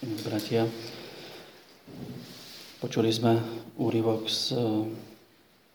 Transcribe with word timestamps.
bratia. 0.00 0.64
Počuli 2.80 3.12
sme 3.12 3.36
úryvok 3.76 4.32
z, 4.32 4.56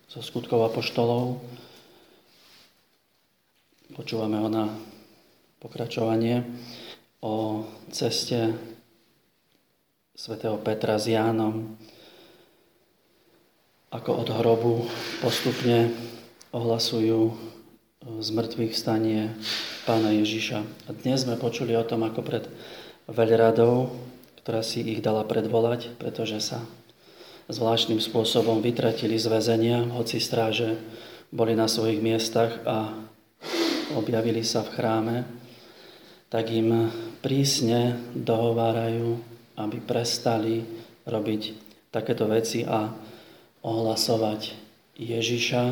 zo 0.09 0.20
skutkov 0.25 0.66
apoštolov. 0.66 1.38
Počúvame 3.93 4.41
ho 4.41 4.49
na 4.49 4.73
pokračovanie 5.61 6.41
o 7.21 7.69
ceste 7.93 8.49
svätého 10.17 10.57
Petra 10.57 10.97
s 10.97 11.05
Jánom, 11.05 11.78
ako 13.94 14.26
od 14.26 14.29
hrobu 14.42 14.73
postupne 15.21 15.94
ohlasujú 16.49 17.30
z 18.26 18.30
mŕtvych 18.34 18.73
stanie 18.73 19.38
pána 19.85 20.09
Ježiša. 20.17 20.89
A 20.89 20.98
dnes 20.98 21.30
sme 21.30 21.38
počuli 21.38 21.77
o 21.77 21.85
tom, 21.85 22.02
ako 22.02 22.26
pred 22.26 22.49
veľradou, 23.05 23.94
ktorá 24.45 24.62
si 24.62 24.85
ich 24.85 25.02
dala 25.02 25.26
predvolať, 25.26 25.98
pretože 25.98 26.38
sa 26.38 26.62
zvláštnym 27.49 27.98
spôsobom 27.98 28.62
vytratili 28.62 29.17
z 29.17 29.26
väzenia, 29.26 29.90
hoci 29.90 30.22
stráže 30.22 30.77
boli 31.34 31.58
na 31.58 31.66
svojich 31.66 31.98
miestach 31.98 32.62
a 32.62 32.94
objavili 33.98 34.45
sa 34.45 34.62
v 34.62 34.70
chráme, 34.77 35.17
tak 36.30 36.53
im 36.53 36.94
prísne 37.26 37.98
dohovárajú, 38.13 39.17
aby 39.58 39.81
prestali 39.81 40.62
robiť 41.09 41.41
takéto 41.89 42.30
veci 42.30 42.62
a 42.62 42.94
ohlasovať 43.66 44.53
Ježiša, 45.02 45.64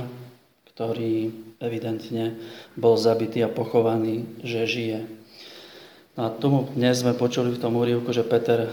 ktorý 0.73 1.29
evidentne 1.61 2.41
bol 2.73 2.97
zabitý 2.97 3.45
a 3.45 3.53
pochovaný, 3.53 4.25
že 4.41 4.65
žije. 4.65 4.99
No 6.13 6.29
a 6.29 6.29
tomu 6.29 6.69
dnes 6.77 7.01
sme 7.01 7.17
počuli 7.17 7.49
v 7.49 7.57
tom 7.57 7.73
úrivku, 7.73 8.13
že 8.13 8.21
Peter 8.21 8.69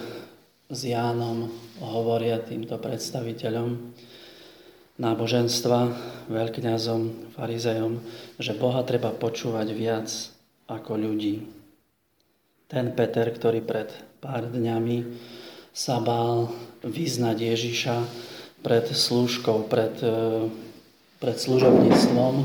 s 0.68 0.80
Jánom 0.84 1.48
hovoria 1.80 2.36
týmto 2.36 2.76
predstaviteľom 2.76 3.96
náboženstva, 5.00 5.78
veľkňazom, 6.28 7.32
farizejom, 7.32 7.96
že 8.36 8.52
Boha 8.52 8.84
treba 8.84 9.16
počúvať 9.16 9.72
viac 9.72 10.12
ako 10.68 11.00
ľudí. 11.00 11.48
Ten 12.68 12.92
Peter, 12.92 13.32
ktorý 13.32 13.64
pred 13.64 13.88
pár 14.20 14.44
dňami 14.52 15.08
sa 15.72 15.96
bál 15.96 16.52
vyznať 16.84 17.36
Ježiša 17.40 17.96
pred 18.60 18.84
slúžkou, 18.84 19.64
pred, 19.64 19.96
e, 20.04 20.44
pred 21.16 21.36
služobníctvom, 21.40 22.44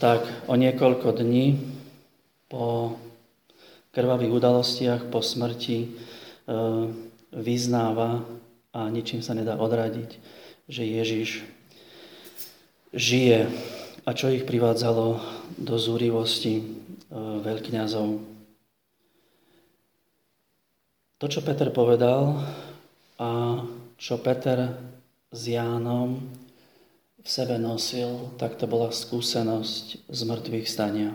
tak 0.00 0.24
o 0.48 0.56
niekoľko 0.56 1.12
dní 1.12 1.60
po 2.48 2.96
krvavých 3.90 4.32
udalostiach, 4.32 5.02
po 5.10 5.18
smrti 5.18 5.78
e, 5.82 5.88
vyznáva 7.34 8.22
a 8.70 8.86
ničím 8.86 9.22
sa 9.22 9.34
nedá 9.34 9.58
odradiť, 9.58 10.10
že 10.70 10.82
Ježiš 10.86 11.28
žije 12.94 13.50
a 14.06 14.10
čo 14.14 14.30
ich 14.30 14.46
privádzalo 14.46 15.18
do 15.58 15.74
zúrivosti 15.78 16.62
e, 16.62 16.64
veľkňazov. 17.42 18.08
To, 21.20 21.26
čo 21.28 21.44
Peter 21.44 21.68
povedal 21.68 22.40
a 23.20 23.60
čo 24.00 24.16
Peter 24.22 24.72
s 25.28 25.42
Jánom 25.44 26.16
v 27.20 27.28
sebe 27.28 27.60
nosil, 27.60 28.32
tak 28.40 28.56
to 28.56 28.64
bola 28.64 28.88
skúsenosť 28.88 30.08
z 30.08 30.20
mŕtvych 30.24 30.66
stania. 30.66 31.12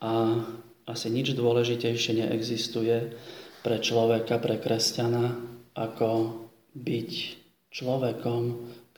A 0.00 0.40
asi 0.86 1.08
nič 1.08 1.34
dôležitejšie 1.38 2.24
neexistuje 2.24 3.14
pre 3.62 3.76
človeka, 3.78 4.42
pre 4.42 4.58
kresťana, 4.58 5.38
ako 5.72 6.42
byť 6.74 7.12
človekom, 7.72 8.42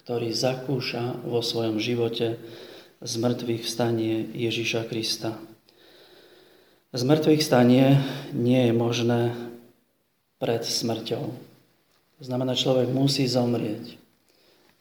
ktorý 0.04 0.32
zakúša 0.34 1.24
vo 1.24 1.40
svojom 1.40 1.78
živote 1.78 2.40
z 3.04 3.12
stanie 3.68 4.26
Ježíša 4.32 4.88
Krista. 4.88 5.36
Z 6.94 7.02
stanie 7.42 7.98
nie 8.32 8.70
je 8.70 8.72
možné 8.72 9.34
pred 10.38 10.62
smrťou. 10.62 11.24
To 12.20 12.22
znamená, 12.22 12.54
človek 12.54 12.88
musí 12.88 13.26
zomrieť, 13.26 13.98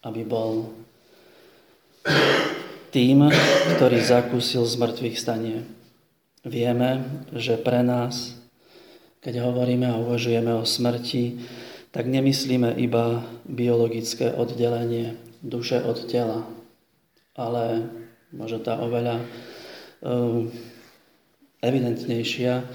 aby 0.06 0.22
bol 0.22 0.70
tým, 2.94 3.34
ktorý 3.76 3.98
zakúsil 3.98 4.62
z 4.70 4.76
mŕtvych 4.78 5.18
stanie. 5.18 5.66
Vieme, 6.44 7.24
že 7.32 7.56
pre 7.56 7.80
nás, 7.88 8.36
keď 9.24 9.48
hovoríme 9.48 9.88
a 9.88 10.04
uvažujeme 10.04 10.52
o 10.60 10.68
smrti, 10.68 11.40
tak 11.96 12.12
nemyslíme 12.12 12.76
iba 12.84 13.24
biologické 13.48 14.28
oddelenie 14.36 15.16
duše 15.40 15.80
od 15.80 16.04
tela, 16.12 16.44
ale 17.32 17.88
možno 18.36 18.60
tá 18.60 18.76
oveľa 18.76 19.24
um, 20.04 20.52
evidentnejšia 21.64 22.68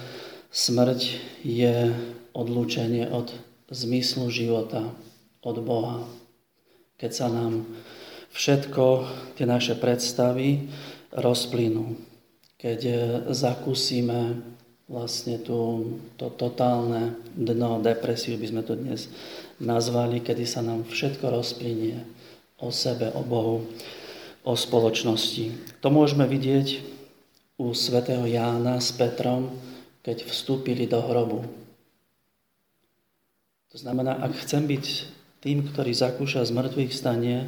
smrť 0.48 1.00
je 1.44 1.92
odlúčenie 2.32 3.04
od 3.12 3.36
zmyslu 3.68 4.32
života 4.32 4.96
od 5.44 5.56
Boha. 5.60 6.08
Keď 6.96 7.10
sa 7.12 7.28
nám 7.28 7.68
všetko, 8.32 8.84
tie 9.36 9.44
naše 9.44 9.76
predstavy 9.76 10.72
rozplynú. 11.12 12.07
Keď 12.58 12.80
zakúsime 13.30 14.42
vlastne 14.90 15.38
tú, 15.38 15.94
to 16.18 16.26
totálne 16.34 17.14
dno, 17.38 17.78
depresiu 17.78 18.34
by 18.34 18.46
sme 18.50 18.62
to 18.66 18.74
dnes 18.74 19.06
nazvali, 19.62 20.18
kedy 20.18 20.42
sa 20.42 20.64
nám 20.64 20.82
všetko 20.88 21.28
rozplynie 21.28 22.02
o 22.58 22.74
sebe, 22.74 23.14
o 23.14 23.22
Bohu, 23.22 23.62
o 24.42 24.52
spoločnosti. 24.58 25.78
To 25.84 25.88
môžeme 25.92 26.26
vidieť 26.26 26.82
u 27.62 27.70
svätého 27.76 28.26
Jána 28.26 28.82
s 28.82 28.90
Petrom, 28.90 29.54
keď 30.02 30.26
vstúpili 30.26 30.90
do 30.90 30.98
hrobu. 30.98 31.46
To 33.70 33.76
znamená, 33.76 34.18
ak 34.24 34.34
chcem 34.42 34.64
byť 34.64 34.84
tým, 35.44 35.62
ktorý 35.68 35.92
zakúša 35.94 36.42
z 36.42 36.50
mŕtvych 36.50 36.90
stanie, 36.90 37.46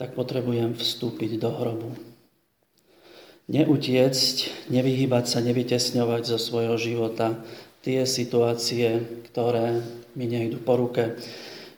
tak 0.00 0.16
potrebujem 0.16 0.74
vstúpiť 0.74 1.36
do 1.36 1.52
hrobu. 1.52 2.09
Neutiecť, 3.50 4.70
nevyhýbať 4.70 5.24
sa, 5.26 5.42
nevytesňovať 5.42 6.22
zo 6.22 6.38
svojho 6.38 6.78
života 6.78 7.42
tie 7.82 8.06
situácie, 8.06 9.02
ktoré 9.26 9.82
mi 10.14 10.30
nejdu 10.30 10.62
po 10.62 10.78
ruke, 10.78 11.18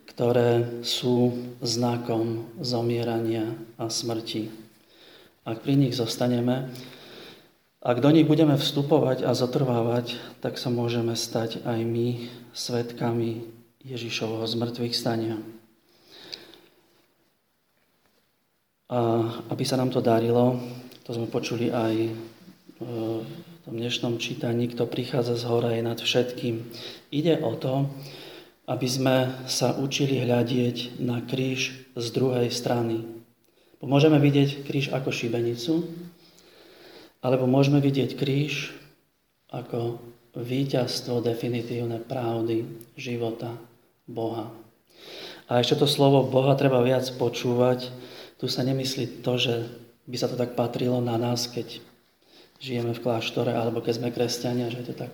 ktoré 0.04 0.84
sú 0.84 1.32
znakom 1.64 2.44
zomierania 2.60 3.56
a 3.80 3.88
smrti. 3.88 4.52
Ak 5.48 5.64
pri 5.64 5.80
nich 5.80 5.96
zostaneme, 5.96 6.68
ak 7.80 8.04
do 8.04 8.12
nich 8.12 8.28
budeme 8.28 8.60
vstupovať 8.60 9.24
a 9.24 9.32
zotrvávať, 9.32 10.20
tak 10.44 10.60
sa 10.60 10.68
môžeme 10.68 11.16
stať 11.16 11.64
aj 11.64 11.80
my 11.88 12.28
svetkami 12.52 13.48
Ježišovho 13.80 14.44
zmrtvých 14.44 14.92
stania. 14.92 15.40
A 18.92 19.24
aby 19.48 19.64
sa 19.64 19.80
nám 19.80 19.88
to 19.88 20.04
darilo, 20.04 20.60
to 21.02 21.10
sme 21.10 21.26
počuli 21.26 21.74
aj 21.74 21.94
e, 21.98 22.10
v 22.78 23.58
tom 23.66 23.74
dnešnom 23.74 24.22
čítaní, 24.22 24.70
kto 24.70 24.86
prichádza 24.86 25.34
z 25.34 25.44
hora 25.50 25.74
je 25.74 25.82
nad 25.82 25.98
všetkým. 25.98 26.62
Ide 27.10 27.42
o 27.42 27.58
to, 27.58 27.90
aby 28.70 28.86
sme 28.86 29.16
sa 29.50 29.74
učili 29.74 30.22
hľadieť 30.22 31.02
na 31.02 31.18
kríž 31.26 31.74
z 31.98 32.06
druhej 32.14 32.54
strany. 32.54 33.02
Môžeme 33.82 34.22
vidieť 34.22 34.62
kríž 34.62 34.94
ako 34.94 35.10
šibenicu, 35.10 35.90
alebo 37.18 37.50
môžeme 37.50 37.82
vidieť 37.82 38.14
kríž 38.14 38.70
ako 39.50 39.98
víťazstvo 40.38 41.18
definitívne 41.18 41.98
pravdy 41.98 42.62
života 42.94 43.58
Boha. 44.06 44.54
A 45.50 45.58
ešte 45.58 45.82
to 45.82 45.90
slovo 45.90 46.22
Boha 46.22 46.54
treba 46.54 46.78
viac 46.80 47.10
počúvať. 47.18 47.90
Tu 48.38 48.46
sa 48.46 48.62
nemyslí 48.62 49.26
to, 49.26 49.34
že 49.34 49.54
by 50.06 50.16
sa 50.18 50.26
to 50.26 50.36
tak 50.36 50.58
patrilo 50.58 50.98
na 50.98 51.14
nás, 51.14 51.46
keď 51.46 51.78
žijeme 52.62 52.94
v 52.94 53.02
kláštore, 53.02 53.50
alebo 53.54 53.82
keď 53.82 53.98
sme 53.98 54.14
kresťania, 54.14 54.70
že 54.70 54.82
je 54.82 54.86
to 54.90 54.96
tak, 55.06 55.12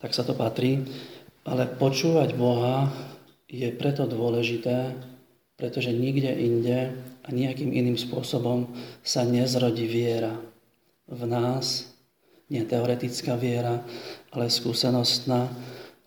tak 0.00 0.10
sa 0.16 0.24
to 0.24 0.32
patrí. 0.32 0.84
Ale 1.48 1.68
počúvať 1.68 2.36
Boha 2.36 2.92
je 3.48 3.68
preto 3.72 4.04
dôležité, 4.04 4.92
pretože 5.56 5.92
nikde 5.92 6.28
inde 6.32 6.92
a 7.24 7.28
nejakým 7.28 7.72
iným 7.72 7.96
spôsobom 7.96 8.68
sa 9.00 9.24
nezrodí 9.24 9.88
viera 9.88 10.36
v 11.08 11.22
nás, 11.24 11.88
nie 12.48 12.64
teoretická 12.64 13.36
viera, 13.36 13.84
ale 14.32 14.48
skúsenostná 14.48 15.48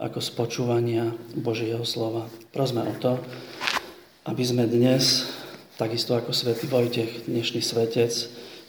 ako 0.02 0.18
z 0.18 0.30
počúvania 0.34 1.14
Božieho 1.38 1.86
slova. 1.86 2.26
Prosme 2.50 2.82
o 2.86 2.94
to, 2.98 3.22
aby 4.26 4.42
sme 4.42 4.66
dnes, 4.66 5.30
takisto 5.78 6.16
ako 6.16 6.36
svätý 6.36 6.68
Vojtech, 6.68 7.28
dnešný 7.28 7.64
svetec, 7.64 8.12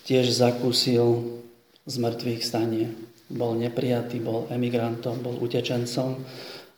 tiež 0.07 0.31
zakúsil 0.31 1.41
z 1.87 1.95
mŕtvych 1.99 2.43
stanie. 2.43 2.95
bol 3.33 3.57
neprijatý, 3.57 4.21
bol 4.21 4.45
emigrantom, 4.53 5.25
bol 5.25 5.41
utečencom 5.41 6.21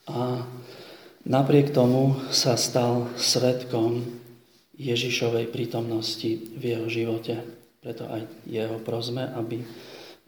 a 0.06 0.46
napriek 1.26 1.74
tomu 1.74 2.14
sa 2.30 2.54
stal 2.54 3.10
svetkom 3.18 4.06
Ježišovej 4.78 5.50
prítomnosti 5.50 6.30
v 6.54 6.62
jeho 6.62 6.86
živote. 6.86 7.42
Preto 7.82 8.06
aj 8.06 8.22
jeho 8.46 8.78
prozme, 8.80 9.26
aby 9.34 9.60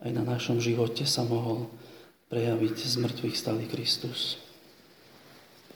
aj 0.02 0.10
na 0.12 0.26
našom 0.26 0.58
živote 0.58 1.06
sa 1.06 1.22
mohol 1.22 1.70
prejaviť 2.26 2.74
z 2.74 2.94
mŕtvych 3.00 3.36
stály 3.38 3.64
Kristus. 3.70 4.45